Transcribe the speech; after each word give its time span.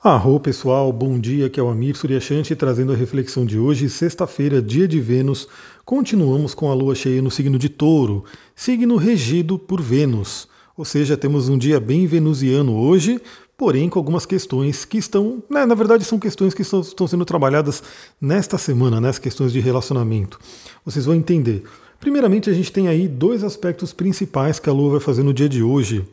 Arro 0.00 0.38
pessoal, 0.38 0.92
bom 0.92 1.18
dia, 1.18 1.50
que 1.50 1.58
é 1.58 1.62
o 1.62 1.68
Amir 1.68 1.96
Suryashanti 1.96 2.54
trazendo 2.54 2.92
a 2.92 2.94
reflexão 2.94 3.44
de 3.44 3.58
hoje, 3.58 3.90
sexta-feira, 3.90 4.62
dia 4.62 4.86
de 4.86 5.00
Vênus. 5.00 5.48
Continuamos 5.84 6.54
com 6.54 6.70
a 6.70 6.74
lua 6.74 6.94
cheia 6.94 7.20
no 7.20 7.32
signo 7.32 7.58
de 7.58 7.68
Touro, 7.68 8.22
signo 8.54 8.94
regido 8.94 9.58
por 9.58 9.82
Vênus. 9.82 10.46
Ou 10.76 10.84
seja, 10.84 11.16
temos 11.16 11.48
um 11.48 11.58
dia 11.58 11.80
bem 11.80 12.06
venusiano 12.06 12.76
hoje, 12.76 13.20
porém 13.56 13.88
com 13.88 13.98
algumas 13.98 14.24
questões 14.24 14.84
que 14.84 14.98
estão, 14.98 15.42
né, 15.50 15.66
na 15.66 15.74
verdade 15.74 16.04
são 16.04 16.16
questões 16.16 16.54
que 16.54 16.62
estão, 16.62 16.80
estão 16.80 17.08
sendo 17.08 17.24
trabalhadas 17.24 17.82
nesta 18.20 18.56
semana, 18.56 19.00
né, 19.00 19.08
as 19.08 19.18
questões 19.18 19.52
de 19.52 19.58
relacionamento. 19.58 20.38
Vocês 20.84 21.06
vão 21.06 21.14
entender. 21.16 21.64
Primeiramente, 21.98 22.48
a 22.48 22.52
gente 22.52 22.70
tem 22.70 22.86
aí 22.86 23.08
dois 23.08 23.42
aspectos 23.42 23.92
principais 23.92 24.60
que 24.60 24.70
a 24.70 24.72
lua 24.72 24.92
vai 24.92 25.00
fazer 25.00 25.24
no 25.24 25.34
dia 25.34 25.48
de 25.48 25.60
hoje. 25.60 26.06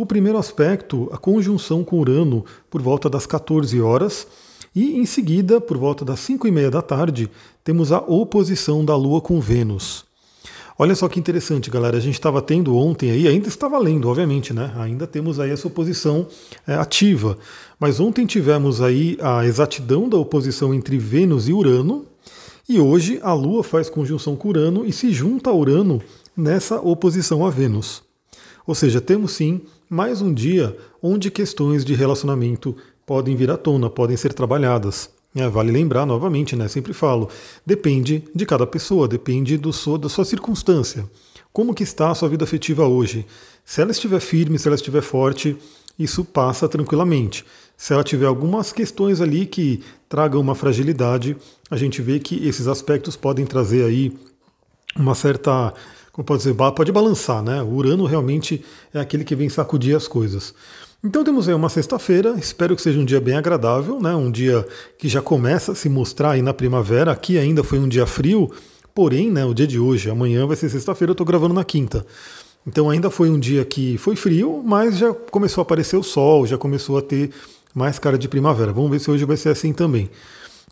O 0.00 0.06
primeiro 0.06 0.38
aspecto, 0.38 1.10
a 1.12 1.18
conjunção 1.18 1.84
com 1.84 1.98
Urano 2.00 2.42
por 2.70 2.80
volta 2.80 3.10
das 3.10 3.26
14 3.26 3.78
horas, 3.82 4.26
e 4.74 4.96
em 4.96 5.04
seguida, 5.04 5.60
por 5.60 5.76
volta 5.76 6.06
das 6.06 6.20
5 6.20 6.48
e 6.48 6.50
meia 6.50 6.70
da 6.70 6.80
tarde, 6.80 7.30
temos 7.62 7.92
a 7.92 7.98
oposição 7.98 8.82
da 8.82 8.96
Lua 8.96 9.20
com 9.20 9.38
Vênus. 9.38 10.06
Olha 10.78 10.94
só 10.94 11.06
que 11.06 11.20
interessante, 11.20 11.68
galera. 11.68 11.98
A 11.98 12.00
gente 12.00 12.14
estava 12.14 12.40
tendo 12.40 12.74
ontem 12.78 13.10
aí, 13.10 13.28
ainda 13.28 13.46
está 13.46 13.68
valendo, 13.68 14.08
obviamente, 14.08 14.54
né? 14.54 14.72
Ainda 14.76 15.06
temos 15.06 15.38
aí 15.38 15.50
essa 15.50 15.68
oposição 15.68 16.26
é, 16.66 16.76
ativa. 16.76 17.36
Mas 17.78 18.00
ontem 18.00 18.24
tivemos 18.24 18.80
aí 18.80 19.18
a 19.20 19.44
exatidão 19.44 20.08
da 20.08 20.16
oposição 20.16 20.72
entre 20.72 20.96
Vênus 20.96 21.46
e 21.46 21.52
Urano. 21.52 22.06
E 22.66 22.80
hoje 22.80 23.20
a 23.22 23.34
Lua 23.34 23.62
faz 23.62 23.90
conjunção 23.90 24.34
com 24.34 24.48
Urano 24.48 24.86
e 24.86 24.94
se 24.94 25.12
junta 25.12 25.50
a 25.50 25.54
Urano 25.54 26.00
nessa 26.34 26.80
oposição 26.80 27.44
a 27.44 27.50
Vênus. 27.50 28.02
Ou 28.66 28.74
seja, 28.74 28.98
temos 28.98 29.32
sim 29.32 29.60
mais 29.90 30.22
um 30.22 30.32
dia 30.32 30.76
onde 31.02 31.32
questões 31.32 31.84
de 31.84 31.94
relacionamento 31.94 32.76
podem 33.04 33.34
vir 33.34 33.50
à 33.50 33.56
tona, 33.56 33.90
podem 33.90 34.16
ser 34.16 34.32
trabalhadas. 34.32 35.10
É, 35.34 35.48
vale 35.48 35.72
lembrar 35.72 36.06
novamente, 36.06 36.54
né? 36.54 36.68
Sempre 36.68 36.92
falo, 36.92 37.28
depende 37.66 38.22
de 38.32 38.46
cada 38.46 38.64
pessoa, 38.64 39.08
depende 39.08 39.56
do 39.56 39.70
da 39.98 40.08
sua 40.08 40.24
circunstância. 40.24 41.04
Como 41.52 41.74
que 41.74 41.82
está 41.82 42.10
a 42.10 42.14
sua 42.14 42.28
vida 42.28 42.44
afetiva 42.44 42.86
hoje? 42.86 43.26
Se 43.64 43.82
ela 43.82 43.90
estiver 43.90 44.20
firme, 44.20 44.60
se 44.60 44.68
ela 44.68 44.76
estiver 44.76 45.02
forte, 45.02 45.56
isso 45.98 46.24
passa 46.24 46.68
tranquilamente. 46.68 47.44
Se 47.76 47.92
ela 47.92 48.04
tiver 48.04 48.26
algumas 48.26 48.72
questões 48.72 49.20
ali 49.20 49.44
que 49.44 49.82
tragam 50.08 50.40
uma 50.40 50.54
fragilidade, 50.54 51.36
a 51.68 51.76
gente 51.76 52.00
vê 52.00 52.20
que 52.20 52.46
esses 52.46 52.68
aspectos 52.68 53.16
podem 53.16 53.44
trazer 53.44 53.84
aí 53.84 54.16
uma 54.96 55.16
certa 55.16 55.74
pode 56.24 56.42
dizer, 56.42 56.54
pode 56.54 56.92
balançar, 56.92 57.42
né? 57.42 57.62
O 57.62 57.74
Urano 57.74 58.04
realmente 58.04 58.64
é 58.92 59.00
aquele 59.00 59.24
que 59.24 59.34
vem 59.34 59.48
sacudir 59.48 59.96
as 59.96 60.06
coisas. 60.08 60.54
Então 61.02 61.24
temos 61.24 61.48
aí 61.48 61.54
uma 61.54 61.70
sexta-feira, 61.70 62.34
espero 62.38 62.76
que 62.76 62.82
seja 62.82 62.98
um 62.98 63.04
dia 63.04 63.20
bem 63.20 63.34
agradável, 63.34 63.98
né? 64.00 64.14
Um 64.14 64.30
dia 64.30 64.66
que 64.98 65.08
já 65.08 65.22
começa 65.22 65.72
a 65.72 65.74
se 65.74 65.88
mostrar 65.88 66.32
aí 66.32 66.42
na 66.42 66.52
primavera. 66.52 67.10
Aqui 67.10 67.38
ainda 67.38 67.64
foi 67.64 67.78
um 67.78 67.88
dia 67.88 68.04
frio, 68.04 68.50
porém, 68.94 69.30
né, 69.30 69.44
o 69.44 69.54
dia 69.54 69.66
de 69.66 69.78
hoje, 69.78 70.10
amanhã 70.10 70.46
vai 70.46 70.56
ser 70.56 70.68
sexta-feira, 70.68 71.10
eu 71.10 71.14
estou 71.14 71.26
gravando 71.26 71.54
na 71.54 71.64
quinta. 71.64 72.04
Então 72.66 72.90
ainda 72.90 73.08
foi 73.08 73.30
um 73.30 73.38
dia 73.38 73.64
que 73.64 73.96
foi 73.96 74.14
frio, 74.14 74.62
mas 74.62 74.98
já 74.98 75.14
começou 75.14 75.62
a 75.62 75.64
aparecer 75.64 75.96
o 75.96 76.02
sol, 76.02 76.46
já 76.46 76.58
começou 76.58 76.98
a 76.98 77.02
ter 77.02 77.30
mais 77.74 77.98
cara 77.98 78.18
de 78.18 78.28
primavera. 78.28 78.72
Vamos 78.72 78.90
ver 78.90 78.98
se 78.98 79.10
hoje 79.10 79.24
vai 79.24 79.38
ser 79.38 79.48
assim 79.48 79.72
também. 79.72 80.10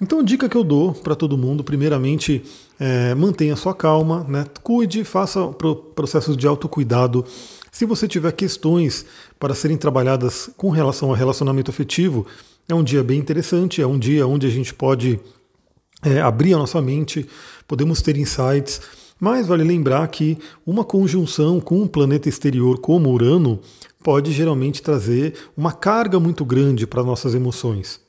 Então, 0.00 0.22
dica 0.22 0.48
que 0.48 0.56
eu 0.56 0.62
dou 0.62 0.94
para 0.94 1.16
todo 1.16 1.36
mundo, 1.36 1.64
primeiramente, 1.64 2.42
é, 2.78 3.14
mantenha 3.16 3.56
sua 3.56 3.74
calma, 3.74 4.24
né? 4.28 4.46
cuide, 4.62 5.02
faça 5.02 5.44
processos 5.94 6.36
de 6.36 6.46
autocuidado. 6.46 7.24
Se 7.72 7.84
você 7.84 8.06
tiver 8.06 8.30
questões 8.32 9.04
para 9.40 9.54
serem 9.54 9.76
trabalhadas 9.76 10.50
com 10.56 10.70
relação 10.70 11.08
ao 11.08 11.16
relacionamento 11.16 11.70
afetivo, 11.72 12.26
é 12.68 12.74
um 12.74 12.84
dia 12.84 13.02
bem 13.02 13.18
interessante, 13.18 13.82
é 13.82 13.86
um 13.86 13.98
dia 13.98 14.24
onde 14.24 14.46
a 14.46 14.50
gente 14.50 14.72
pode 14.72 15.18
é, 16.04 16.20
abrir 16.20 16.54
a 16.54 16.58
nossa 16.58 16.80
mente, 16.80 17.26
podemos 17.66 18.00
ter 18.00 18.16
insights, 18.16 18.80
mas 19.18 19.48
vale 19.48 19.64
lembrar 19.64 20.06
que 20.08 20.38
uma 20.64 20.84
conjunção 20.84 21.58
com 21.58 21.82
um 21.82 21.88
planeta 21.88 22.28
exterior 22.28 22.78
como 22.78 23.10
Urano 23.10 23.58
pode 24.02 24.30
geralmente 24.30 24.80
trazer 24.80 25.34
uma 25.56 25.72
carga 25.72 26.20
muito 26.20 26.44
grande 26.44 26.86
para 26.86 27.02
nossas 27.02 27.34
emoções. 27.34 28.07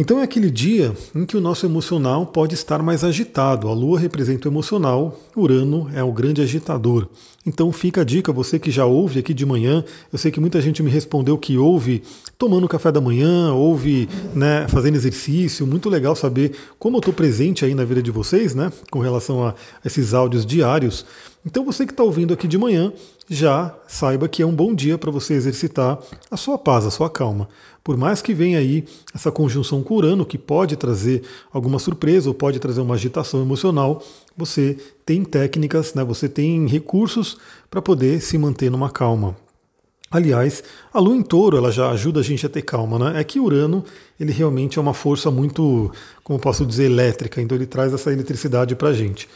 Então 0.00 0.20
é 0.20 0.22
aquele 0.22 0.48
dia 0.48 0.94
em 1.12 1.26
que 1.26 1.36
o 1.36 1.40
nosso 1.40 1.66
emocional 1.66 2.24
pode 2.24 2.54
estar 2.54 2.80
mais 2.80 3.02
agitado. 3.02 3.66
A 3.66 3.74
Lua 3.74 3.98
representa 3.98 4.48
o 4.48 4.52
emocional, 4.52 5.18
Urano 5.36 5.90
é 5.92 6.04
o 6.04 6.12
grande 6.12 6.40
agitador. 6.40 7.08
Então 7.44 7.72
fica 7.72 8.02
a 8.02 8.04
dica, 8.04 8.32
você 8.32 8.60
que 8.60 8.70
já 8.70 8.86
ouve 8.86 9.18
aqui 9.18 9.34
de 9.34 9.44
manhã, 9.44 9.84
eu 10.12 10.18
sei 10.18 10.30
que 10.30 10.38
muita 10.38 10.60
gente 10.60 10.84
me 10.84 10.90
respondeu 10.90 11.36
que 11.36 11.58
ouve 11.58 12.04
tomando 12.36 12.68
café 12.68 12.92
da 12.92 13.00
manhã, 13.00 13.52
ouve 13.52 14.08
né, 14.34 14.68
fazendo 14.68 14.94
exercício, 14.94 15.66
muito 15.66 15.90
legal 15.90 16.14
saber 16.14 16.52
como 16.78 16.98
eu 16.98 17.00
estou 17.00 17.12
presente 17.12 17.64
aí 17.64 17.74
na 17.74 17.84
vida 17.84 18.00
de 18.00 18.12
vocês, 18.12 18.54
né, 18.54 18.70
com 18.92 19.00
relação 19.00 19.44
a 19.44 19.54
esses 19.84 20.14
áudios 20.14 20.46
diários. 20.46 21.04
Então 21.48 21.64
você 21.64 21.86
que 21.86 21.92
está 21.92 22.02
ouvindo 22.02 22.34
aqui 22.34 22.46
de 22.46 22.58
manhã, 22.58 22.92
já 23.26 23.74
saiba 23.86 24.28
que 24.28 24.42
é 24.42 24.46
um 24.46 24.54
bom 24.54 24.74
dia 24.74 24.98
para 24.98 25.10
você 25.10 25.32
exercitar 25.32 25.98
a 26.30 26.36
sua 26.36 26.58
paz, 26.58 26.84
a 26.84 26.90
sua 26.90 27.08
calma. 27.08 27.48
Por 27.82 27.96
mais 27.96 28.20
que 28.20 28.34
venha 28.34 28.58
aí 28.58 28.84
essa 29.14 29.32
conjunção 29.32 29.82
com 29.82 29.94
Urano, 29.94 30.26
que 30.26 30.36
pode 30.36 30.76
trazer 30.76 31.22
alguma 31.50 31.78
surpresa 31.78 32.28
ou 32.28 32.34
pode 32.34 32.58
trazer 32.58 32.82
uma 32.82 32.96
agitação 32.96 33.40
emocional, 33.40 34.04
você 34.36 34.76
tem 35.06 35.24
técnicas, 35.24 35.94
né, 35.94 36.04
você 36.04 36.28
tem 36.28 36.66
recursos 36.66 37.38
para 37.70 37.80
poder 37.80 38.20
se 38.20 38.36
manter 38.36 38.70
numa 38.70 38.90
calma. 38.90 39.34
Aliás, 40.10 40.62
a 40.92 41.00
Lua 41.00 41.16
em 41.16 41.22
Touro 41.22 41.56
ela 41.56 41.72
já 41.72 41.88
ajuda 41.90 42.20
a 42.20 42.22
gente 42.22 42.44
a 42.44 42.48
ter 42.50 42.62
calma, 42.62 42.98
né? 42.98 43.20
É 43.20 43.24
que 43.24 43.40
Urano 43.40 43.82
ele 44.20 44.32
realmente 44.32 44.78
é 44.78 44.82
uma 44.82 44.94
força 44.94 45.30
muito, 45.30 45.90
como 46.22 46.38
posso 46.38 46.66
dizer, 46.66 46.84
elétrica, 46.84 47.40
então 47.40 47.56
ele 47.56 47.66
traz 47.66 47.94
essa 47.94 48.12
eletricidade 48.12 48.76
para 48.76 48.90
a 48.90 48.92
gente. 48.92 49.26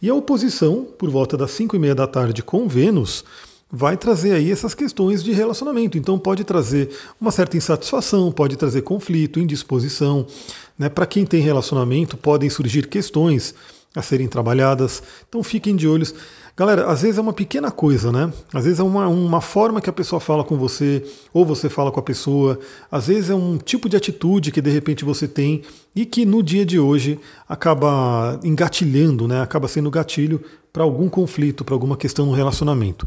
E 0.00 0.08
a 0.08 0.14
oposição, 0.14 0.86
por 0.98 1.10
volta 1.10 1.36
das 1.36 1.50
5 1.52 1.76
e 1.76 1.78
meia 1.78 1.94
da 1.94 2.06
tarde 2.06 2.42
com 2.42 2.68
Vênus, 2.68 3.24
vai 3.70 3.96
trazer 3.96 4.32
aí 4.32 4.52
essas 4.52 4.74
questões 4.74 5.22
de 5.22 5.32
relacionamento. 5.32 5.98
Então 5.98 6.18
pode 6.18 6.44
trazer 6.44 6.90
uma 7.20 7.30
certa 7.30 7.56
insatisfação, 7.56 8.30
pode 8.30 8.56
trazer 8.56 8.82
conflito, 8.82 9.40
indisposição. 9.40 10.26
Né? 10.78 10.88
Para 10.88 11.06
quem 11.06 11.26
tem 11.26 11.42
relacionamento, 11.42 12.16
podem 12.16 12.48
surgir 12.48 12.86
questões 12.86 13.54
a 13.96 14.02
serem 14.02 14.28
trabalhadas. 14.28 15.02
Então 15.28 15.42
fiquem 15.42 15.74
de 15.74 15.88
olhos. 15.88 16.14
Galera, 16.56 16.86
às 16.86 17.02
vezes 17.02 17.18
é 17.18 17.20
uma 17.20 17.32
pequena 17.32 17.68
coisa, 17.72 18.12
né? 18.12 18.32
Às 18.52 18.64
vezes 18.64 18.78
é 18.78 18.82
uma, 18.84 19.08
uma 19.08 19.40
forma 19.40 19.80
que 19.80 19.90
a 19.90 19.92
pessoa 19.92 20.20
fala 20.20 20.44
com 20.44 20.56
você, 20.56 21.04
ou 21.32 21.44
você 21.44 21.68
fala 21.68 21.90
com 21.90 21.98
a 21.98 22.02
pessoa, 22.02 22.60
às 22.88 23.08
vezes 23.08 23.28
é 23.28 23.34
um 23.34 23.58
tipo 23.58 23.88
de 23.88 23.96
atitude 23.96 24.52
que 24.52 24.60
de 24.60 24.70
repente 24.70 25.04
você 25.04 25.26
tem 25.26 25.62
e 25.96 26.06
que 26.06 26.24
no 26.24 26.44
dia 26.44 26.64
de 26.64 26.78
hoje 26.78 27.18
acaba 27.48 28.38
engatilhando, 28.44 29.26
né? 29.26 29.42
Acaba 29.42 29.66
sendo 29.66 29.90
gatilho 29.90 30.40
para 30.72 30.84
algum 30.84 31.08
conflito, 31.08 31.64
para 31.64 31.74
alguma 31.74 31.96
questão 31.96 32.24
no 32.24 32.32
relacionamento. 32.32 33.04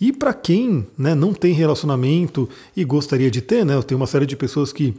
E 0.00 0.12
para 0.12 0.32
quem 0.32 0.86
né, 0.96 1.16
não 1.16 1.34
tem 1.34 1.52
relacionamento 1.52 2.48
e 2.76 2.84
gostaria 2.84 3.30
de 3.30 3.40
ter, 3.40 3.64
né? 3.64 3.74
Eu 3.74 3.82
tenho 3.82 4.00
uma 4.00 4.06
série 4.06 4.26
de 4.26 4.36
pessoas 4.36 4.72
que 4.72 4.94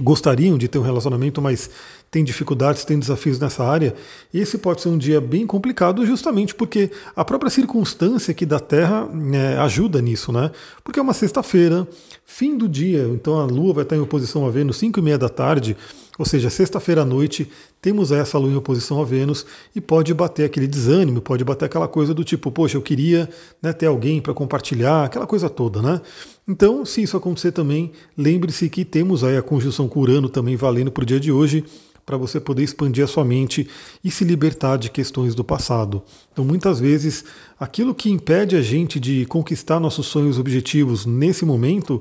gostariam 0.00 0.56
de 0.56 0.68
ter 0.68 0.78
um 0.78 0.82
relacionamento, 0.82 1.42
mas 1.42 1.68
tem 2.10 2.24
dificuldades, 2.24 2.84
tem 2.84 2.98
desafios 2.98 3.38
nessa 3.38 3.62
área, 3.62 3.94
esse 4.32 4.56
pode 4.56 4.80
ser 4.80 4.88
um 4.88 4.96
dia 4.96 5.20
bem 5.20 5.46
complicado 5.46 6.04
justamente 6.06 6.54
porque 6.54 6.90
a 7.14 7.24
própria 7.24 7.50
circunstância 7.50 8.32
aqui 8.32 8.46
da 8.46 8.58
Terra 8.58 9.06
né, 9.06 9.58
ajuda 9.58 10.00
nisso, 10.00 10.32
né? 10.32 10.50
Porque 10.82 10.98
é 10.98 11.02
uma 11.02 11.12
sexta-feira, 11.12 11.86
fim 12.24 12.56
do 12.56 12.68
dia, 12.68 13.06
então 13.12 13.38
a 13.38 13.44
Lua 13.44 13.74
vai 13.74 13.82
estar 13.82 13.96
em 13.96 14.00
oposição 14.00 14.46
a 14.46 14.50
Vênus 14.50 14.78
5 14.78 14.98
e 14.98 15.02
meia 15.02 15.18
da 15.18 15.28
tarde, 15.28 15.76
ou 16.22 16.26
seja, 16.26 16.48
sexta-feira 16.48 17.02
à 17.02 17.04
noite, 17.04 17.50
temos 17.80 18.12
essa 18.12 18.38
Lua 18.38 18.52
em 18.52 18.54
oposição 18.54 19.02
a 19.02 19.04
Vênus 19.04 19.44
e 19.74 19.80
pode 19.80 20.14
bater 20.14 20.44
aquele 20.44 20.68
desânimo, 20.68 21.20
pode 21.20 21.42
bater 21.42 21.64
aquela 21.64 21.88
coisa 21.88 22.14
do 22.14 22.22
tipo, 22.22 22.48
poxa, 22.52 22.76
eu 22.76 22.80
queria 22.80 23.28
né, 23.60 23.72
ter 23.72 23.86
alguém 23.86 24.20
para 24.20 24.32
compartilhar, 24.32 25.04
aquela 25.04 25.26
coisa 25.26 25.50
toda, 25.50 25.82
né? 25.82 26.00
Então, 26.46 26.86
se 26.86 27.02
isso 27.02 27.16
acontecer 27.16 27.50
também, 27.50 27.90
lembre-se 28.16 28.68
que 28.68 28.84
temos 28.84 29.24
aí 29.24 29.36
a 29.36 29.42
conjunção 29.42 29.88
com 29.88 29.98
Urano 29.98 30.28
também 30.28 30.54
valendo 30.54 30.92
para 30.92 31.02
o 31.02 31.06
dia 31.06 31.18
de 31.18 31.32
hoje, 31.32 31.64
para 32.06 32.16
você 32.16 32.38
poder 32.38 32.62
expandir 32.62 33.02
a 33.02 33.08
sua 33.08 33.24
mente 33.24 33.68
e 34.04 34.08
se 34.08 34.22
libertar 34.22 34.76
de 34.76 34.92
questões 34.92 35.34
do 35.34 35.42
passado. 35.42 36.04
Então, 36.32 36.44
muitas 36.44 36.78
vezes, 36.78 37.24
aquilo 37.58 37.96
que 37.96 38.08
impede 38.08 38.54
a 38.54 38.62
gente 38.62 39.00
de 39.00 39.26
conquistar 39.26 39.80
nossos 39.80 40.06
sonhos 40.06 40.38
objetivos 40.38 41.04
nesse 41.04 41.44
momento 41.44 42.00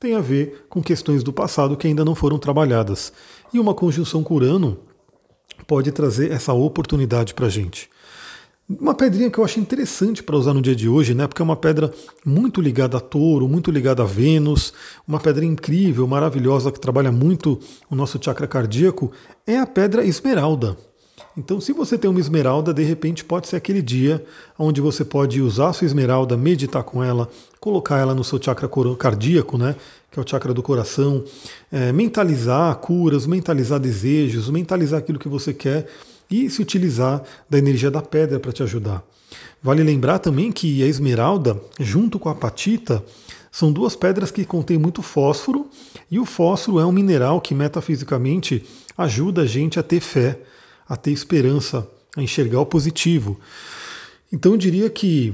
tem 0.00 0.14
a 0.14 0.20
ver 0.20 0.64
com 0.70 0.82
questões 0.82 1.22
do 1.22 1.30
passado 1.30 1.76
que 1.76 1.86
ainda 1.86 2.06
não 2.06 2.14
foram 2.14 2.38
trabalhadas. 2.38 3.12
E 3.52 3.60
uma 3.60 3.74
conjunção 3.74 4.24
com 4.24 4.34
Urano 4.34 4.78
pode 5.66 5.92
trazer 5.92 6.32
essa 6.32 6.54
oportunidade 6.54 7.34
para 7.34 7.46
a 7.46 7.50
gente. 7.50 7.90
Uma 8.66 8.94
pedrinha 8.94 9.30
que 9.30 9.36
eu 9.36 9.44
acho 9.44 9.60
interessante 9.60 10.22
para 10.22 10.36
usar 10.36 10.54
no 10.54 10.62
dia 10.62 10.74
de 10.74 10.88
hoje, 10.88 11.12
né? 11.12 11.26
Porque 11.26 11.42
é 11.42 11.44
uma 11.44 11.56
pedra 11.56 11.92
muito 12.24 12.62
ligada 12.62 12.96
a 12.96 13.00
touro, 13.00 13.46
muito 13.46 13.70
ligada 13.70 14.02
a 14.02 14.06
Vênus, 14.06 14.72
uma 15.06 15.20
pedra 15.20 15.44
incrível, 15.44 16.06
maravilhosa, 16.06 16.72
que 16.72 16.80
trabalha 16.80 17.12
muito 17.12 17.60
o 17.90 17.94
nosso 17.94 18.18
chakra 18.22 18.46
cardíaco, 18.46 19.12
é 19.46 19.58
a 19.58 19.66
pedra 19.66 20.02
esmeralda. 20.06 20.78
Então, 21.36 21.60
se 21.60 21.72
você 21.72 21.96
tem 21.96 22.10
uma 22.10 22.18
esmeralda, 22.18 22.74
de 22.74 22.82
repente 22.82 23.24
pode 23.24 23.46
ser 23.46 23.56
aquele 23.56 23.80
dia 23.80 24.24
onde 24.58 24.80
você 24.80 25.04
pode 25.04 25.40
usar 25.40 25.68
a 25.68 25.72
sua 25.72 25.86
esmeralda, 25.86 26.36
meditar 26.36 26.82
com 26.82 27.02
ela, 27.02 27.28
colocar 27.60 27.98
ela 27.98 28.14
no 28.14 28.24
seu 28.24 28.42
chakra 28.42 28.68
cardíaco, 28.98 29.56
né? 29.56 29.76
Que 30.10 30.18
é 30.18 30.22
o 30.22 30.28
chakra 30.28 30.52
do 30.52 30.62
coração, 30.62 31.24
é, 31.70 31.92
mentalizar 31.92 32.74
curas, 32.76 33.26
mentalizar 33.26 33.78
desejos, 33.78 34.50
mentalizar 34.50 34.98
aquilo 34.98 35.20
que 35.20 35.28
você 35.28 35.54
quer 35.54 35.86
e 36.28 36.50
se 36.50 36.60
utilizar 36.60 37.22
da 37.48 37.58
energia 37.58 37.90
da 37.90 38.02
pedra 38.02 38.40
para 38.40 38.52
te 38.52 38.62
ajudar. 38.62 39.02
Vale 39.62 39.84
lembrar 39.84 40.18
também 40.18 40.50
que 40.50 40.82
a 40.82 40.86
esmeralda, 40.86 41.60
junto 41.78 42.18
com 42.18 42.28
a 42.28 42.32
apatita, 42.32 43.04
são 43.52 43.72
duas 43.72 43.94
pedras 43.94 44.30
que 44.30 44.44
contêm 44.44 44.78
muito 44.78 45.02
fósforo, 45.02 45.68
e 46.10 46.18
o 46.18 46.24
fósforo 46.24 46.78
é 46.80 46.86
um 46.86 46.92
mineral 46.92 47.40
que 47.40 47.54
metafisicamente 47.54 48.64
ajuda 48.96 49.42
a 49.42 49.46
gente 49.46 49.78
a 49.78 49.82
ter 49.82 50.00
fé, 50.00 50.40
a 50.90 50.96
ter 50.96 51.12
esperança, 51.12 51.88
a 52.16 52.22
enxergar 52.22 52.60
o 52.60 52.66
positivo. 52.66 53.38
Então 54.32 54.52
eu 54.52 54.58
diria 54.58 54.90
que 54.90 55.32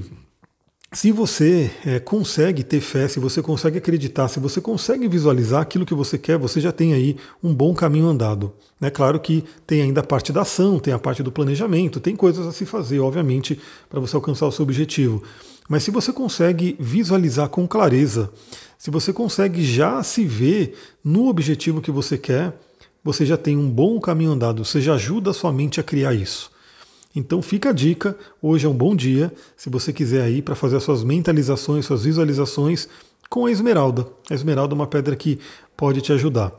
se 0.93 1.11
você 1.11 1.71
é, 1.85 1.99
consegue 1.99 2.63
ter 2.63 2.81
fé, 2.81 3.09
se 3.09 3.19
você 3.19 3.41
consegue 3.41 3.79
acreditar, 3.79 4.29
se 4.29 4.39
você 4.39 4.61
consegue 4.61 5.09
visualizar 5.09 5.63
aquilo 5.63 5.87
que 5.87 5.95
você 5.95 6.19
quer, 6.19 6.37
você 6.37 6.61
já 6.61 6.71
tem 6.71 6.93
aí 6.93 7.17
um 7.43 7.55
bom 7.55 7.75
caminho 7.75 8.07
andado. 8.07 8.53
É 8.83 8.91
claro 8.91 9.19
que 9.19 9.45
tem 9.67 9.81
ainda 9.81 10.01
a 10.01 10.05
parte 10.05 10.31
da 10.31 10.43
ação, 10.43 10.79
tem 10.79 10.93
a 10.93 10.99
parte 10.99 11.23
do 11.23 11.33
planejamento, 11.33 12.01
tem 12.01 12.15
coisas 12.15 12.47
a 12.47 12.53
se 12.53 12.67
fazer, 12.67 13.01
obviamente, 13.01 13.59
para 13.89 13.99
você 13.99 14.15
alcançar 14.15 14.47
o 14.47 14.53
seu 14.53 14.63
objetivo. 14.63 15.23
Mas 15.69 15.83
se 15.83 15.91
você 15.91 16.13
consegue 16.13 16.77
visualizar 16.79 17.49
com 17.49 17.67
clareza, 17.67 18.31
se 18.79 18.91
você 18.91 19.11
consegue 19.11 19.65
já 19.65 20.03
se 20.03 20.25
ver 20.25 20.75
no 21.03 21.29
objetivo 21.29 21.81
que 21.81 21.91
você 21.91 22.19
quer, 22.19 22.55
você 23.07 23.25
já 23.25 23.37
tem 23.37 23.57
um 23.57 23.71
bom 23.71 24.01
caminho 24.01 24.33
andado, 24.33 24.65
você 24.65 24.81
já 24.81 24.95
ajuda 24.95 25.31
a 25.31 25.33
sua 25.33 25.53
mente 25.53 25.79
a 25.79 25.83
criar 25.85 26.13
isso. 26.13 26.51
Então 27.15 27.41
fica 27.41 27.71
a 27.71 27.73
dica, 27.73 28.19
hoje 28.43 28.67
é 28.67 28.69
um 28.69 28.75
bom 28.75 28.97
dia, 28.97 29.33
se 29.57 29.71
você 29.71 29.93
quiser 29.93 30.29
ir 30.29 30.43
para 30.43 30.57
fazer 30.57 30.77
as 30.77 30.83
suas 30.83 31.05
mentalizações, 31.05 31.87
suas 31.87 32.03
visualizações 32.03 32.89
com 33.31 33.47
a 33.47 33.51
esmeralda. 33.53 34.09
A 34.29 34.35
esmeralda 34.35 34.75
é 34.75 34.77
uma 34.77 34.89
pedra 34.89 35.15
que 35.15 35.39
pode 35.77 36.01
te 36.01 36.13
ajudar. 36.13 36.53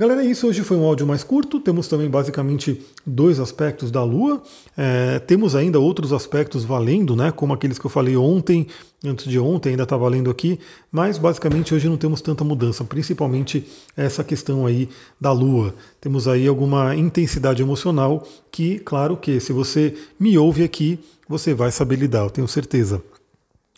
Galera, 0.00 0.24
é 0.24 0.26
isso. 0.28 0.46
Hoje 0.46 0.62
foi 0.62 0.78
um 0.78 0.86
áudio 0.86 1.06
mais 1.06 1.22
curto. 1.22 1.60
Temos 1.60 1.86
também 1.86 2.08
basicamente 2.08 2.80
dois 3.06 3.38
aspectos 3.38 3.90
da 3.90 4.02
Lua. 4.02 4.42
É, 4.74 5.18
temos 5.18 5.54
ainda 5.54 5.78
outros 5.78 6.10
aspectos 6.10 6.64
valendo, 6.64 7.14
né? 7.14 7.30
Como 7.30 7.52
aqueles 7.52 7.78
que 7.78 7.84
eu 7.84 7.90
falei 7.90 8.16
ontem, 8.16 8.66
antes 9.04 9.26
de 9.26 9.38
ontem, 9.38 9.72
ainda 9.72 9.82
está 9.82 9.98
valendo 9.98 10.30
aqui. 10.30 10.58
Mas 10.90 11.18
basicamente 11.18 11.74
hoje 11.74 11.86
não 11.86 11.98
temos 11.98 12.22
tanta 12.22 12.42
mudança, 12.42 12.82
principalmente 12.82 13.68
essa 13.94 14.24
questão 14.24 14.64
aí 14.64 14.88
da 15.20 15.32
Lua. 15.32 15.74
Temos 16.00 16.26
aí 16.26 16.48
alguma 16.48 16.96
intensidade 16.96 17.60
emocional 17.60 18.26
que, 18.50 18.78
claro 18.78 19.18
que 19.18 19.38
se 19.38 19.52
você 19.52 19.94
me 20.18 20.38
ouve 20.38 20.64
aqui, 20.64 20.98
você 21.28 21.52
vai 21.52 21.70
saber 21.70 21.96
lidar, 21.96 22.20
eu 22.20 22.30
tenho 22.30 22.48
certeza. 22.48 23.02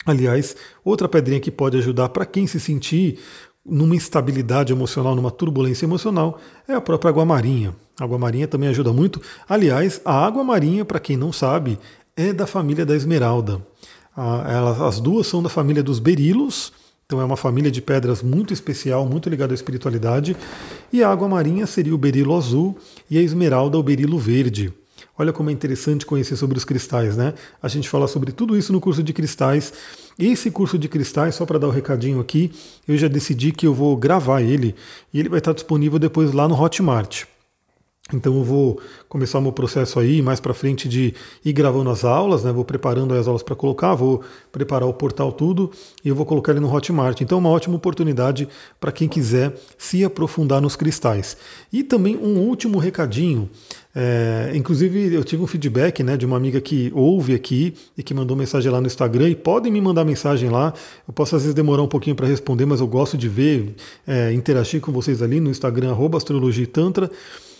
Aliás, 0.05 0.55
outra 0.83 1.07
pedrinha 1.09 1.39
que 1.39 1.51
pode 1.51 1.77
ajudar 1.77 2.09
para 2.09 2.25
quem 2.25 2.47
se 2.47 2.61
sentir 2.61 3.19
numa 3.65 3.95
instabilidade 3.95 4.73
emocional, 4.73 5.15
numa 5.15 5.31
turbulência 5.31 5.85
emocional, 5.85 6.39
é 6.67 6.73
a 6.73 6.81
própria 6.81 7.09
água 7.09 7.25
marinha. 7.25 7.75
A 7.99 8.03
água 8.03 8.17
marinha 8.17 8.47
também 8.47 8.69
ajuda 8.69 8.91
muito. 8.91 9.21
Aliás, 9.47 10.01
a 10.03 10.25
água 10.25 10.43
marinha, 10.43 10.83
para 10.83 10.99
quem 10.99 11.15
não 11.15 11.31
sabe, 11.31 11.79
é 12.15 12.33
da 12.33 12.45
família 12.45 12.85
da 12.85 12.95
esmeralda. 12.95 13.61
Elas, 14.15 14.81
as 14.81 14.99
duas 14.99 15.27
são 15.27 15.41
da 15.41 15.49
família 15.49 15.81
dos 15.81 15.99
berilos, 15.99 16.71
então 17.05 17.19
é 17.21 17.25
uma 17.25 17.37
família 17.37 17.71
de 17.71 17.81
pedras 17.81 18.21
muito 18.21 18.53
especial, 18.53 19.05
muito 19.05 19.29
ligada 19.29 19.53
à 19.53 19.55
espiritualidade. 19.55 20.35
E 20.91 21.03
a 21.03 21.09
água 21.09 21.27
marinha 21.27 21.65
seria 21.65 21.95
o 21.95 21.97
berilo 21.97 22.35
azul 22.35 22.77
e 23.09 23.17
a 23.17 23.21
esmeralda 23.21 23.77
o 23.77 23.83
berilo 23.83 24.17
verde. 24.17 24.73
Olha 25.17 25.31
como 25.31 25.49
é 25.49 25.53
interessante 25.53 26.07
conhecer 26.07 26.35
sobre 26.35 26.57
os 26.57 26.65
cristais, 26.65 27.15
né? 27.15 27.35
A 27.61 27.67
gente 27.67 27.87
fala 27.87 28.07
sobre 28.07 28.31
tudo 28.31 28.57
isso 28.57 28.73
no 28.73 28.81
curso 28.81 29.03
de 29.03 29.13
cristais. 29.13 29.71
Esse 30.17 30.49
curso 30.49 30.77
de 30.77 30.87
cristais, 30.87 31.35
só 31.35 31.45
para 31.45 31.59
dar 31.59 31.67
o 31.67 31.69
um 31.69 31.73
recadinho 31.73 32.19
aqui, 32.19 32.51
eu 32.87 32.97
já 32.97 33.07
decidi 33.07 33.51
que 33.51 33.67
eu 33.67 33.73
vou 33.75 33.95
gravar 33.95 34.41
ele 34.41 34.73
e 35.13 35.19
ele 35.19 35.29
vai 35.29 35.37
estar 35.37 35.53
disponível 35.53 35.99
depois 35.99 36.31
lá 36.31 36.47
no 36.47 36.59
Hotmart. 36.59 37.25
Então 38.11 38.35
eu 38.35 38.43
vou 38.43 38.81
começar 39.07 39.39
o 39.39 39.41
meu 39.41 39.53
processo 39.53 39.97
aí 39.97 40.21
mais 40.21 40.37
para 40.37 40.53
frente 40.53 40.89
de 40.89 41.13
ir 41.43 41.53
gravando 41.53 41.89
as 41.89 42.03
aulas, 42.03 42.43
né? 42.43 42.51
Vou 42.51 42.65
preparando 42.65 43.13
as 43.13 43.27
aulas 43.29 43.41
para 43.41 43.55
colocar, 43.55 43.95
vou 43.95 44.21
preparar 44.51 44.89
o 44.89 44.93
portal 44.93 45.31
tudo 45.31 45.71
e 46.03 46.09
eu 46.09 46.15
vou 46.15 46.25
colocar 46.25 46.51
ele 46.51 46.59
no 46.59 46.71
Hotmart. 46.71 47.21
Então 47.21 47.37
é 47.37 47.39
uma 47.39 47.49
ótima 47.49 47.77
oportunidade 47.77 48.49
para 48.77 48.91
quem 48.91 49.07
quiser 49.07 49.53
se 49.77 50.03
aprofundar 50.03 50.59
nos 50.59 50.75
cristais. 50.75 51.37
E 51.71 51.81
também 51.81 52.17
um 52.17 52.39
último 52.39 52.77
recadinho. 52.77 53.49
É, 53.95 54.51
inclusive 54.53 55.13
eu 55.13 55.23
tive 55.23 55.41
um 55.41 55.47
feedback 55.47 56.03
né, 56.03 56.17
de 56.17 56.25
uma 56.25 56.35
amiga 56.35 56.59
que 56.59 56.91
ouve 56.93 57.33
aqui 57.33 57.73
e 57.97 58.03
que 58.03 58.13
mandou 58.13 58.35
mensagem 58.35 58.69
lá 58.69 58.81
no 58.81 58.87
Instagram 58.87 59.29
e 59.29 59.35
podem 59.35 59.71
me 59.71 59.79
mandar 59.79 60.03
mensagem 60.03 60.49
lá. 60.49 60.73
Eu 61.07 61.13
posso 61.13 61.37
às 61.37 61.43
vezes 61.43 61.55
demorar 61.55 61.83
um 61.83 61.87
pouquinho 61.87 62.17
para 62.17 62.27
responder, 62.27 62.65
mas 62.65 62.81
eu 62.81 62.87
gosto 62.87 63.17
de 63.17 63.29
ver, 63.29 63.75
é, 64.05 64.33
interagir 64.33 64.81
com 64.81 64.91
vocês 64.91 65.21
ali 65.21 65.39
no 65.39 65.49
Instagram, 65.49 65.95
astrologia 66.17 66.67
tantra. 66.67 67.09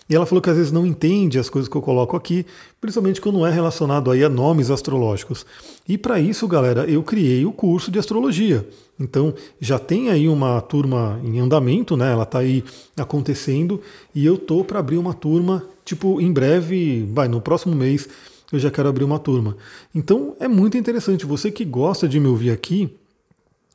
E 0.09 0.15
ela 0.15 0.25
falou 0.25 0.41
que 0.41 0.49
às 0.49 0.57
vezes 0.57 0.71
não 0.71 0.85
entende 0.85 1.39
as 1.39 1.49
coisas 1.49 1.69
que 1.69 1.75
eu 1.75 1.81
coloco 1.81 2.15
aqui, 2.15 2.45
principalmente 2.81 3.21
quando 3.21 3.45
é 3.45 3.51
relacionado 3.51 4.11
aí 4.11 4.23
a 4.23 4.29
nomes 4.29 4.69
astrológicos. 4.69 5.45
E 5.87 5.97
para 5.97 6.19
isso, 6.19 6.47
galera, 6.47 6.85
eu 6.89 7.01
criei 7.03 7.45
o 7.45 7.51
curso 7.51 7.89
de 7.89 7.99
astrologia. 7.99 8.67
Então 8.99 9.33
já 9.59 9.79
tem 9.79 10.09
aí 10.09 10.27
uma 10.27 10.61
turma 10.61 11.19
em 11.23 11.39
andamento, 11.39 11.97
né? 11.97 12.11
Ela 12.11 12.23
está 12.23 12.39
aí 12.39 12.63
acontecendo 12.97 13.81
e 14.13 14.25
eu 14.25 14.37
tô 14.37 14.63
para 14.63 14.79
abrir 14.79 14.97
uma 14.97 15.13
turma, 15.13 15.65
tipo 15.83 16.21
em 16.21 16.31
breve, 16.31 17.07
vai 17.11 17.27
no 17.27 17.41
próximo 17.41 17.75
mês 17.75 18.07
eu 18.53 18.59
já 18.59 18.69
quero 18.69 18.87
abrir 18.87 19.03
uma 19.03 19.17
turma. 19.17 19.57
Então 19.93 20.35
é 20.39 20.47
muito 20.47 20.77
interessante. 20.77 21.25
Você 21.25 21.49
que 21.49 21.65
gosta 21.65 22.07
de 22.07 22.19
me 22.19 22.27
ouvir 22.27 22.51
aqui, 22.51 22.95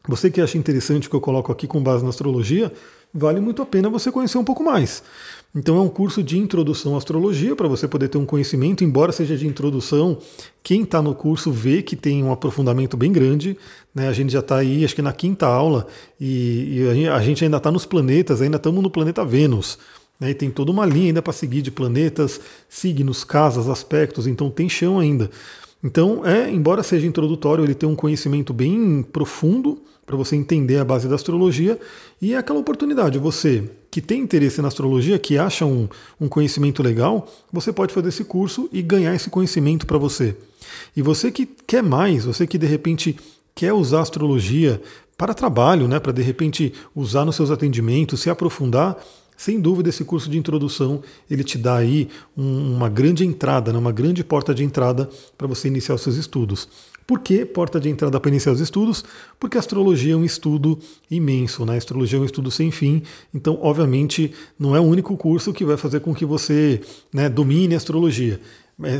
você 0.06 0.30
que 0.30 0.40
acha 0.40 0.56
interessante 0.56 1.06
o 1.06 1.10
que 1.10 1.16
eu 1.16 1.20
coloco 1.20 1.50
aqui 1.50 1.66
com 1.66 1.82
base 1.82 2.02
na 2.02 2.10
astrologia, 2.10 2.72
vale 3.12 3.40
muito 3.40 3.62
a 3.62 3.66
pena 3.66 3.88
você 3.88 4.12
conhecer 4.12 4.38
um 4.38 4.44
pouco 4.44 4.62
mais. 4.62 5.02
Então 5.54 5.76
é 5.76 5.80
um 5.80 5.88
curso 5.88 6.22
de 6.22 6.38
introdução 6.38 6.94
à 6.94 6.98
astrologia 6.98 7.56
para 7.56 7.68
você 7.68 7.88
poder 7.88 8.08
ter 8.08 8.18
um 8.18 8.26
conhecimento, 8.26 8.84
embora 8.84 9.12
seja 9.12 9.36
de 9.36 9.46
introdução, 9.46 10.18
quem 10.62 10.82
está 10.82 11.00
no 11.00 11.14
curso 11.14 11.50
vê 11.50 11.82
que 11.82 11.96
tem 11.96 12.22
um 12.22 12.30
aprofundamento 12.30 12.96
bem 12.96 13.10
grande. 13.10 13.56
Né? 13.94 14.08
A 14.08 14.12
gente 14.12 14.32
já 14.32 14.40
está 14.40 14.56
aí, 14.56 14.84
acho 14.84 14.94
que 14.94 15.02
na 15.02 15.12
quinta 15.12 15.46
aula, 15.46 15.86
e, 16.20 16.84
e 16.98 17.08
a 17.08 17.20
gente 17.20 17.42
ainda 17.42 17.56
está 17.56 17.70
nos 17.70 17.86
planetas, 17.86 18.42
ainda 18.42 18.56
estamos 18.56 18.82
no 18.82 18.90
planeta 18.90 19.24
Vênus. 19.24 19.78
Né? 20.20 20.30
E 20.30 20.34
tem 20.34 20.50
toda 20.50 20.70
uma 20.70 20.84
linha 20.84 21.06
ainda 21.06 21.22
para 21.22 21.32
seguir 21.32 21.62
de 21.62 21.70
planetas, 21.70 22.40
signos, 22.68 23.24
casas, 23.24 23.68
aspectos, 23.68 24.26
então 24.26 24.50
tem 24.50 24.68
chão 24.68 24.98
ainda. 24.98 25.30
Então, 25.82 26.26
é, 26.26 26.50
embora 26.50 26.82
seja 26.82 27.06
introdutório, 27.06 27.64
ele 27.64 27.74
tem 27.74 27.88
um 27.88 27.94
conhecimento 27.94 28.52
bem 28.52 29.02
profundo 29.02 29.80
para 30.08 30.16
você 30.16 30.34
entender 30.34 30.78
a 30.78 30.84
base 30.86 31.06
da 31.06 31.14
astrologia 31.14 31.78
e 32.20 32.32
é 32.32 32.38
aquela 32.38 32.58
oportunidade. 32.58 33.18
Você 33.18 33.70
que 33.90 34.00
tem 34.00 34.22
interesse 34.22 34.62
na 34.62 34.68
astrologia, 34.68 35.18
que 35.18 35.36
acha 35.36 35.66
um, 35.66 35.86
um 36.18 36.28
conhecimento 36.28 36.82
legal, 36.82 37.30
você 37.52 37.70
pode 37.74 37.92
fazer 37.92 38.08
esse 38.08 38.24
curso 38.24 38.70
e 38.72 38.80
ganhar 38.80 39.14
esse 39.14 39.28
conhecimento 39.28 39.86
para 39.86 39.98
você. 39.98 40.34
E 40.96 41.02
você 41.02 41.30
que 41.30 41.44
quer 41.44 41.82
mais, 41.82 42.24
você 42.24 42.46
que 42.46 42.56
de 42.56 42.66
repente 42.66 43.16
quer 43.54 43.74
usar 43.74 43.98
a 43.98 44.02
astrologia 44.02 44.80
para 45.18 45.34
trabalho, 45.34 45.86
né, 45.86 46.00
para 46.00 46.12
de 46.12 46.22
repente 46.22 46.72
usar 46.96 47.26
nos 47.26 47.36
seus 47.36 47.50
atendimentos, 47.50 48.20
se 48.20 48.30
aprofundar, 48.30 48.96
sem 49.36 49.60
dúvida, 49.60 49.90
esse 49.90 50.04
curso 50.04 50.30
de 50.30 50.38
introdução 50.38 51.02
ele 51.30 51.44
te 51.44 51.58
dá 51.58 51.76
aí 51.76 52.08
um, 52.36 52.74
uma 52.74 52.88
grande 52.88 53.26
entrada, 53.26 53.74
né, 53.74 53.78
uma 53.78 53.92
grande 53.92 54.24
porta 54.24 54.54
de 54.54 54.64
entrada 54.64 55.08
para 55.36 55.46
você 55.46 55.68
iniciar 55.68 55.96
os 55.96 56.00
seus 56.00 56.16
estudos. 56.16 56.66
Por 57.08 57.20
que 57.20 57.42
porta 57.46 57.80
de 57.80 57.88
entrada 57.88 58.20
para 58.20 58.30
iniciar 58.30 58.52
os 58.52 58.60
estudos? 58.60 59.02
Porque 59.40 59.56
a 59.56 59.60
astrologia 59.60 60.12
é 60.12 60.16
um 60.16 60.26
estudo 60.26 60.78
imenso, 61.10 61.64
né? 61.64 61.72
A 61.72 61.78
astrologia 61.78 62.18
é 62.18 62.20
um 62.20 62.24
estudo 62.26 62.50
sem 62.50 62.70
fim, 62.70 63.02
então, 63.32 63.58
obviamente, 63.62 64.34
não 64.58 64.76
é 64.76 64.80
o 64.80 64.82
único 64.82 65.16
curso 65.16 65.50
que 65.50 65.64
vai 65.64 65.78
fazer 65.78 66.00
com 66.00 66.14
que 66.14 66.26
você 66.26 66.82
né, 67.10 67.26
domine 67.26 67.72
a 67.72 67.78
astrologia. 67.78 68.38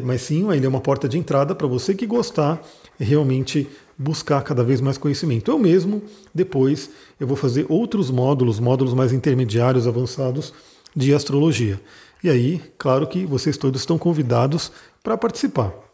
Mas 0.03 0.23
sim, 0.23 0.51
ele 0.51 0.65
é 0.65 0.69
uma 0.71 0.81
porta 0.81 1.07
de 1.07 1.19
entrada 1.19 1.55
para 1.55 1.67
você 1.67 1.95
que 1.95 2.07
gostar 2.07 2.63
realmente 2.99 3.69
buscar 3.99 4.41
cada 4.41 4.65
vez 4.65 4.81
mais 4.81 4.97
conhecimento. 4.97 5.51
Eu 5.51 5.59
mesmo, 5.59 6.01
depois, 6.35 6.89
eu 7.21 7.27
vou 7.27 7.37
fazer 7.37 7.67
outros 7.69 8.11
módulos, 8.11 8.59
módulos 8.59 8.95
mais 8.95 9.13
intermediários, 9.13 9.87
avançados 9.87 10.55
de 10.97 11.13
astrologia. 11.13 11.79
E 12.25 12.31
aí, 12.31 12.63
claro 12.79 13.07
que 13.07 13.27
vocês 13.27 13.59
todos 13.59 13.83
estão 13.83 13.99
convidados 13.99 14.73
para 15.03 15.19
participar. 15.19 15.88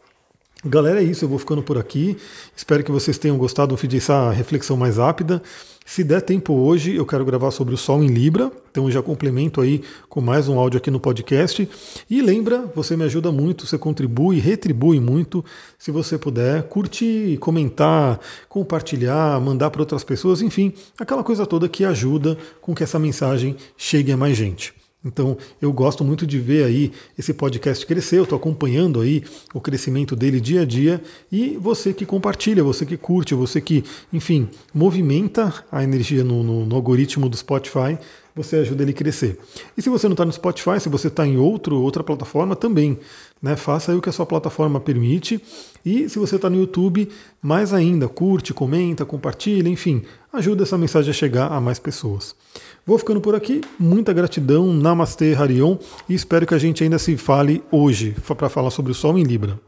Galera, 0.63 0.99
é 0.99 1.03
isso, 1.03 1.25
eu 1.25 1.29
vou 1.29 1.37
ficando 1.37 1.61
por 1.61 1.77
aqui. 1.77 2.17
Espero 2.55 2.83
que 2.83 2.91
vocês 2.91 3.17
tenham 3.17 3.37
gostado 3.37 3.75
dessa 3.75 4.31
reflexão 4.31 4.75
mais 4.75 4.97
rápida. 4.97 5.41
Se 5.85 6.03
der 6.03 6.21
tempo 6.21 6.53
hoje, 6.53 6.95
eu 6.95 7.05
quero 7.05 7.23
gravar 7.23 7.51
sobre 7.51 7.75
o 7.75 7.77
Sol 7.77 8.01
em 8.01 8.07
Libra, 8.07 8.51
então 8.71 8.89
já 8.89 9.03
complemento 9.03 9.61
aí 9.61 9.83
com 10.09 10.19
mais 10.19 10.47
um 10.47 10.57
áudio 10.57 10.79
aqui 10.79 10.89
no 10.89 10.99
podcast. 10.99 11.69
E 12.09 12.21
lembra, 12.23 12.65
você 12.73 12.97
me 12.97 13.03
ajuda 13.03 13.31
muito, 13.31 13.67
você 13.67 13.77
contribui, 13.77 14.39
retribui 14.39 14.99
muito, 14.99 15.45
se 15.77 15.91
você 15.91 16.17
puder 16.17 16.63
curtir, 16.63 17.37
comentar, 17.37 18.19
compartilhar, 18.49 19.39
mandar 19.39 19.69
para 19.69 19.83
outras 19.83 20.03
pessoas, 20.03 20.41
enfim, 20.41 20.73
aquela 20.97 21.23
coisa 21.23 21.45
toda 21.45 21.69
que 21.69 21.85
ajuda 21.85 22.35
com 22.59 22.73
que 22.73 22.83
essa 22.83 22.97
mensagem 22.97 23.55
chegue 23.77 24.11
a 24.11 24.17
mais 24.17 24.35
gente. 24.35 24.73
Então 25.05 25.37
eu 25.61 25.71
gosto 25.71 26.03
muito 26.03 26.25
de 26.25 26.39
ver 26.39 26.65
aí 26.65 26.91
esse 27.17 27.33
podcast 27.33 27.85
crescer, 27.85 28.17
eu 28.17 28.23
estou 28.23 28.37
acompanhando 28.37 28.99
aí 28.99 29.23
o 29.53 29.61
crescimento 29.61 30.15
dele 30.15 30.41
dia 30.41 30.61
a 30.61 30.65
dia 30.65 31.01
e 31.31 31.55
você 31.61 31.93
que 31.93 32.05
compartilha, 32.05 32.63
você 32.63 32.85
que 32.85 32.97
curte, 32.97 33.35
você 33.35 33.61
que, 33.61 33.83
enfim, 34.11 34.49
movimenta 34.73 35.53
a 35.71 35.83
energia 35.83 36.23
no, 36.23 36.43
no, 36.43 36.65
no 36.65 36.75
algoritmo 36.75 37.29
do 37.29 37.37
Spotify, 37.37 37.97
você 38.35 38.57
ajuda 38.57 38.83
ele 38.83 38.91
a 38.91 38.93
crescer. 38.93 39.39
E 39.77 39.81
se 39.81 39.89
você 39.89 40.07
não 40.07 40.13
está 40.13 40.25
no 40.25 40.31
Spotify, 40.33 40.79
se 40.79 40.89
você 40.89 41.07
está 41.07 41.25
em 41.25 41.37
outro, 41.37 41.81
outra 41.81 42.03
plataforma, 42.03 42.55
também. 42.55 42.99
Né? 43.41 43.55
Faça 43.55 43.95
o 43.95 44.01
que 44.01 44.09
a 44.09 44.11
sua 44.11 44.25
plataforma 44.25 44.79
permite. 44.79 45.41
E 45.85 46.09
se 46.09 46.19
você 46.19 46.35
está 46.35 46.49
no 46.49 46.57
YouTube, 46.57 47.07
mais 47.41 47.73
ainda, 47.73 48.09
curte, 48.09 48.53
comenta, 48.53 49.05
compartilha, 49.05 49.69
enfim, 49.69 50.03
ajuda 50.33 50.63
essa 50.63 50.77
mensagem 50.77 51.11
a 51.11 51.13
chegar 51.13 51.51
a 51.51 51.61
mais 51.61 51.79
pessoas. 51.79 52.35
Vou 52.85 52.97
ficando 52.97 53.21
por 53.21 53.35
aqui, 53.35 53.61
muita 53.79 54.11
gratidão, 54.11 54.73
Namastê 54.73 55.33
Harion, 55.33 55.77
e 56.09 56.13
espero 56.13 56.45
que 56.45 56.53
a 56.53 56.59
gente 56.59 56.83
ainda 56.83 56.99
se 56.99 57.15
fale 57.17 57.63
hoje 57.71 58.15
para 58.37 58.49
falar 58.49 58.69
sobre 58.69 58.91
o 58.91 58.95
Sol 58.95 59.17
em 59.17 59.23
Libra. 59.23 59.59